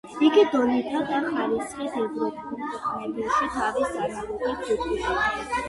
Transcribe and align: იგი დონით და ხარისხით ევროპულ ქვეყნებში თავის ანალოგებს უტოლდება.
იგი 0.27 0.43
დონით 0.53 0.87
და 0.93 1.19
ხარისხით 1.25 1.99
ევროპულ 2.05 2.65
ქვეყნებში 2.87 3.53
თავის 3.59 3.95
ანალოგებს 4.09 4.75
უტოლდება. 4.81 5.33